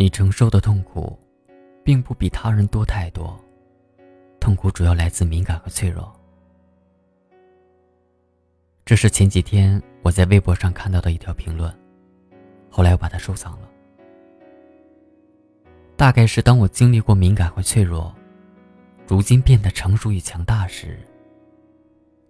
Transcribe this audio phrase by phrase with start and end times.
[0.00, 1.18] 你承受的痛苦，
[1.82, 3.36] 并不比他人多太多，
[4.38, 6.14] 痛苦主要来自敏感和脆弱。
[8.84, 11.76] 这是前几天我在微博上看到的一条评论，
[12.70, 13.68] 后来我把它收藏了。
[15.96, 18.14] 大概是当我经历过敏感和脆弱，
[19.04, 20.96] 如今变得成熟与强大时，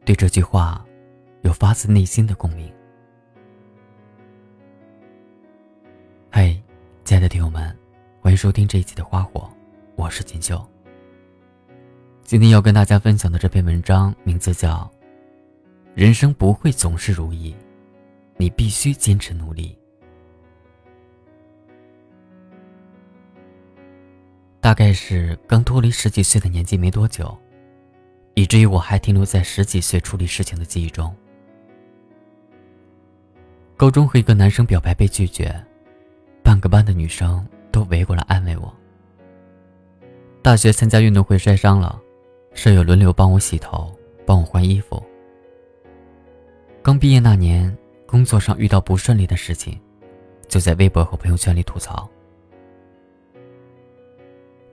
[0.06, 0.82] 对这句话
[1.42, 2.72] 有发自内心的共鸣。
[7.08, 7.74] 亲爱的听友们，
[8.20, 9.40] 欢迎收听这一期的《花火》，
[9.96, 10.62] 我是锦绣。
[12.22, 14.80] 今天要跟大家分享的这篇文章名字叫
[15.94, 17.56] 《人生不会总是如意，
[18.36, 19.74] 你必须坚持努力》。
[24.60, 27.34] 大概是刚脱离十几岁的年纪没多久，
[28.34, 31.16] 以至于我还停留在十几岁处理事情的记忆中。
[33.78, 35.58] 高中和一个男生表白被拒绝。
[36.58, 38.74] 半个班的女生都围过来安慰我。
[40.42, 42.02] 大学参加运动会摔伤了，
[42.52, 43.96] 舍友轮流帮我洗头，
[44.26, 45.00] 帮我换衣服。
[46.82, 47.72] 刚毕业那年，
[48.08, 49.78] 工作上遇到不顺利的事情，
[50.48, 52.10] 就在微博和朋友圈里吐槽。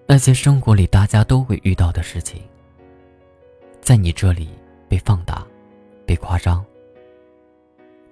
[0.07, 2.41] 那些生活里大家都会遇到的事情，
[3.79, 4.49] 在你这里
[4.89, 5.45] 被放大、
[6.03, 6.65] 被夸张，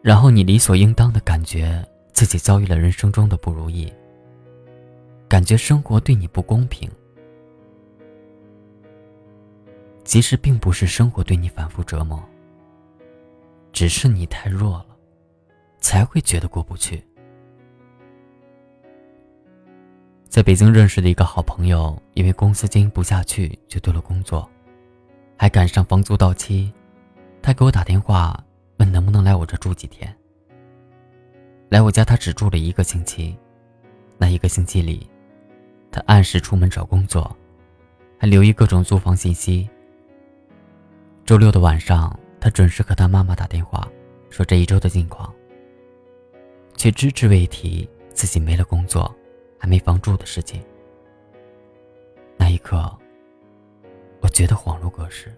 [0.04, 1.84] 然后你理所应当的感觉。
[2.14, 3.92] 自己遭遇了人生中的不如意，
[5.28, 6.90] 感觉生活对你不公平。
[10.06, 12.24] 其实并不是生活对你反复折磨，
[13.72, 14.88] 只是你太弱了，
[15.80, 17.04] 才会觉得过不去。
[20.28, 24.48] 在北京认识的一个好朋友，因为公司经营不下去，就丢了工作，
[25.38, 26.72] 还赶上房租到期，
[27.42, 28.44] 他给我打电话
[28.78, 30.16] 问能不能来我这住几天。
[31.74, 33.36] 来我家，他只住了一个星期。
[34.20, 35.10] 那一个星期里，
[35.92, 37.36] 他按时出门找工作，
[38.20, 39.68] 还留意各种租房信息。
[41.26, 43.90] 周六的晚上，他准时和他妈妈打电话，
[44.30, 45.34] 说这一周的近况，
[46.76, 49.12] 却只字未提自己没了工作，
[49.58, 50.64] 还没房住的事情。
[52.38, 52.88] 那一刻，
[54.22, 55.34] 我觉得恍如隔世。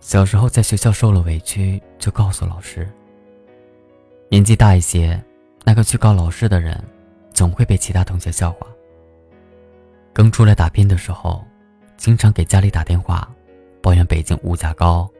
[0.00, 2.88] 小时候在学校受了委屈，就告诉老师。
[4.28, 5.22] 年纪大一些，
[5.64, 6.78] 那个去告老师的人，
[7.32, 8.66] 总会被其他同学笑话。
[10.12, 11.44] 刚出来打拼的时候，
[11.96, 13.28] 经常给家里打电话，
[13.80, 15.10] 抱怨北京物价高，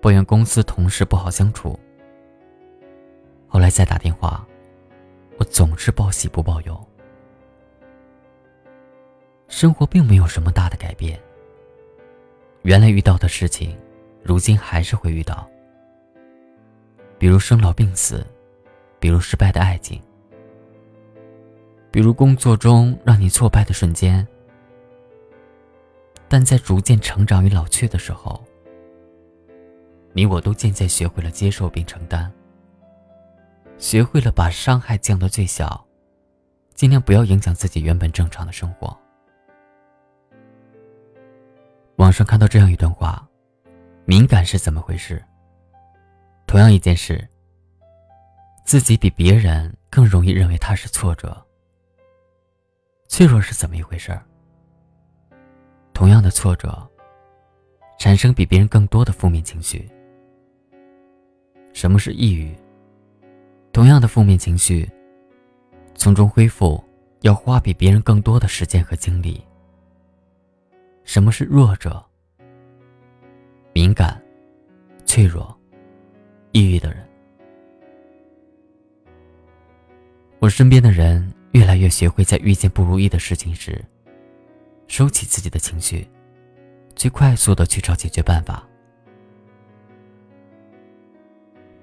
[0.00, 1.78] 抱怨公司同事不好相处。
[3.48, 4.46] 后来再打电话，
[5.36, 6.88] 我总是报喜不报忧。
[9.48, 11.18] 生活并没有什么大的改变。
[12.62, 13.76] 原来遇到的事情。
[14.28, 15.48] 如今还是会遇到，
[17.18, 18.26] 比如生老病死，
[19.00, 20.02] 比如失败的爱情，
[21.90, 24.28] 比如工作中让你挫败的瞬间。
[26.28, 28.44] 但在逐渐成长与老去的时候，
[30.12, 32.30] 你我都渐渐学会了接受并承担，
[33.78, 35.82] 学会了把伤害降到最小，
[36.74, 38.94] 尽量不要影响自己原本正常的生活。
[41.96, 43.26] 网上看到这样一段话。
[44.08, 45.22] 敏感是怎么回事？
[46.46, 47.28] 同样一件事，
[48.64, 51.36] 自己比别人更容易认为他是挫折。
[53.06, 54.18] 脆弱是怎么一回事？
[55.92, 56.88] 同样的挫折，
[57.98, 59.86] 产生比别人更多的负面情绪。
[61.74, 62.56] 什么是抑郁？
[63.74, 64.90] 同样的负面情绪，
[65.94, 66.82] 从中恢复
[67.20, 69.44] 要花比别人更多的时间和精力。
[71.04, 72.02] 什么是弱者？
[73.80, 74.20] 敏感、
[75.06, 75.56] 脆弱、
[76.50, 77.08] 抑郁的人，
[80.40, 83.80] 我身边的人越来越学会在遇见不如意的事情时，
[84.88, 86.04] 收起自己的情绪，
[86.96, 88.66] 去快速的去找解决办法。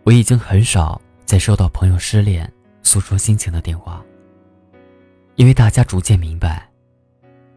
[0.04, 2.52] 我已经很少再收到朋友失恋
[2.84, 4.04] 诉说心情的电话，
[5.36, 6.70] 因为大家逐渐明白，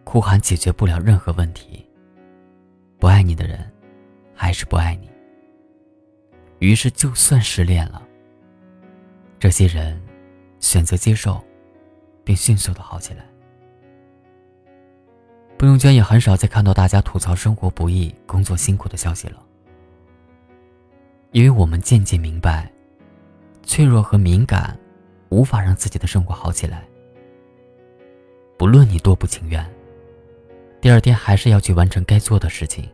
[0.05, 1.85] 哭喊解决不了任何问题。
[3.01, 3.69] 不爱你的人。
[4.39, 5.11] 还是不爱你。
[6.61, 8.01] 于是，就算失恋了，
[9.41, 10.01] 这些人
[10.61, 11.45] 选择接受，
[12.23, 13.25] 并迅速的好起来。
[15.59, 19.45] 朋友圈也很少再看到大家吐槽生活不易、工作辛苦的消息了，
[21.33, 22.71] 因为我们渐渐明白，
[23.65, 24.79] 脆弱和敏感
[25.31, 26.85] 无法让自己的生活好起来。
[28.57, 29.69] 不论你多不情愿，
[30.81, 32.89] 第二天还是要去完成该做的事情。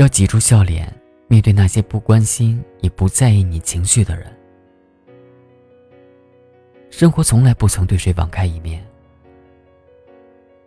[0.00, 0.90] 要挤出笑脸，
[1.28, 4.34] 面对那些不关心也不在意你情绪的人。
[6.88, 8.82] 生活从来不曾对谁网开一面，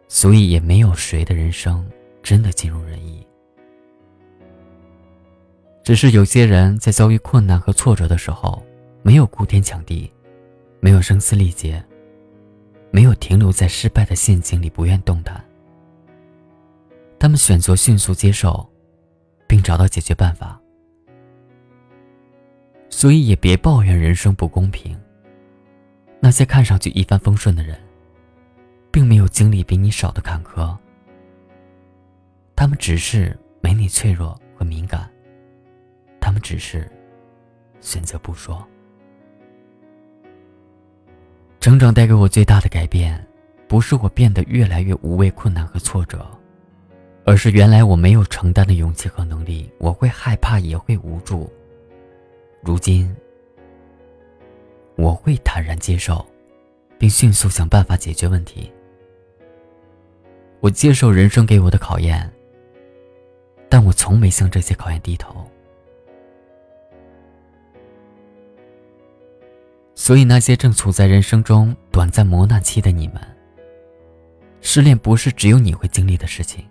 [0.08, 1.84] 所以也没有谁的人生
[2.22, 3.26] 真的尽如人意。
[5.84, 8.64] 只是有些人在遭遇困难和挫折的时候，
[9.02, 10.14] 没有哭天抢地，
[10.80, 11.84] 没有声嘶力竭，
[12.92, 15.44] 没有停留在失败的陷阱里不愿动弹。
[17.18, 18.70] 他们选择迅速接受，
[19.64, 20.60] 找到解决办法。
[22.90, 24.96] 所以也别抱怨人生不公平。
[26.20, 27.78] 那些看上去一帆风顺的人，
[28.92, 30.78] 并没有经历比你少的坎坷。
[32.56, 35.10] 他们只是没你脆弱和敏感。
[36.22, 36.90] 他们只是
[37.82, 38.66] 选择不说。
[41.60, 43.26] 成长带给我最大的改变，
[43.68, 46.26] 不是我变得越来越无畏困难和挫折，
[47.26, 51.52] 而是原来我没有承担的勇气和能力，我会害怕，也会无助。
[52.62, 53.16] 如今，
[54.96, 56.26] 我会坦然接受，
[56.98, 58.72] 并迅速想办法解决问题。
[60.60, 62.30] 我接受人生给我的考验，
[63.70, 65.50] 但我从没向这些考验低头。
[69.96, 73.22] 所以，那些正处在人生中短暂磨难期的你们，
[74.60, 76.66] 失恋不是只有你会经历的事情，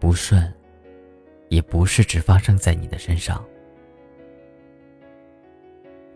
[0.00, 0.52] 不顺，
[1.50, 3.44] 也不是只发生在你的身上。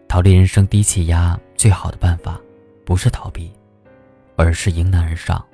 [0.08, 2.40] 逃离人生低气压最好的办法，
[2.84, 3.52] 不是逃避，
[4.36, 5.44] 而是迎难而上。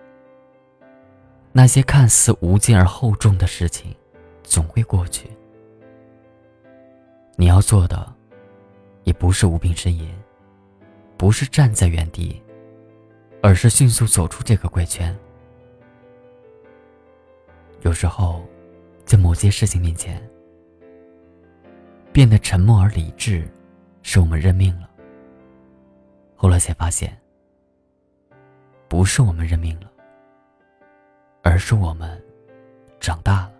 [1.52, 3.92] 那些看似无尽而厚重的事情，
[4.44, 5.28] 总会过去。
[7.36, 8.14] 你要做的，
[9.02, 10.08] 也不是无病呻吟。
[11.16, 12.40] 不是站在原地，
[13.42, 15.14] 而是迅速走出这个怪圈。
[17.82, 18.44] 有时候，
[19.04, 20.22] 在某些事情面前，
[22.12, 23.48] 变得沉默而理智，
[24.02, 24.88] 是我们认命了。
[26.36, 27.16] 后来才发现，
[28.88, 29.90] 不是我们认命了，
[31.42, 32.22] 而是我们
[32.98, 33.59] 长大了。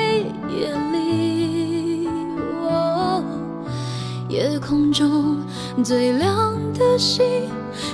[0.49, 2.09] 夜里，
[4.29, 5.39] 夜空中
[5.83, 7.49] 最亮的星，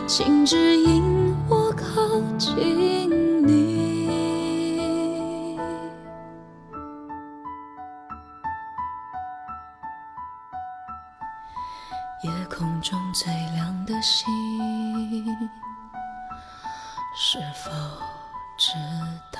[0.08, 3.78] 请指引我靠近你。
[12.24, 14.28] 夜空中最亮的星。
[17.20, 17.72] 是否
[18.58, 18.74] 知
[19.32, 19.40] 道，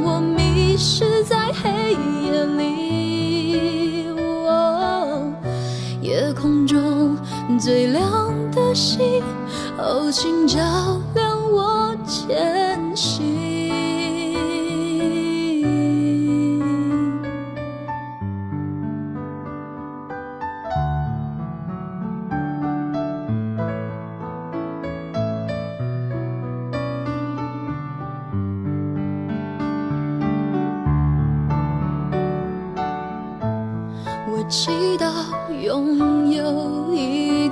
[7.61, 9.21] 最亮的星，
[9.77, 10.57] 哦，请照
[11.13, 13.39] 亮我前行。
[34.33, 35.11] 我祈祷
[35.61, 36.20] 拥有一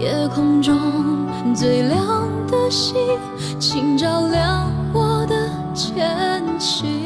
[0.00, 0.76] 夜空中
[1.54, 2.94] 最亮的星，
[3.58, 6.97] 请照亮我的前行。